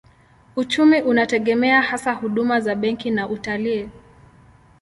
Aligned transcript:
Uchumi 0.55 1.01
unategemea 1.01 1.81
hasa 1.81 2.13
huduma 2.13 2.59
za 2.59 2.75
benki 2.75 3.09
na 3.11 3.29
utalii. 3.29 3.89